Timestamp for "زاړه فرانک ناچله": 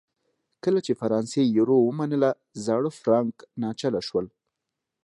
2.65-3.99